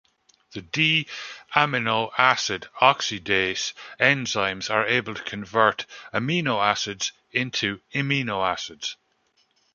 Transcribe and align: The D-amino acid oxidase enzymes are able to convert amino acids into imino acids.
The 0.53 0.63
D-amino 0.63 2.11
acid 2.17 2.67
oxidase 2.81 3.71
enzymes 3.99 4.67
are 4.71 4.87
able 4.87 5.13
to 5.13 5.21
convert 5.21 5.85
amino 6.11 6.59
acids 6.59 7.11
into 7.29 7.81
imino 7.93 8.43
acids. 8.43 8.95